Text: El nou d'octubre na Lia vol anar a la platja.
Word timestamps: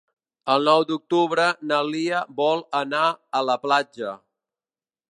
El 0.53 0.63
nou 0.69 0.85
d'octubre 0.91 1.45
na 1.73 1.79
Lia 1.91 2.23
vol 2.41 2.65
anar 2.81 3.05
a 3.43 3.45
la 3.53 3.61
platja. 3.69 4.19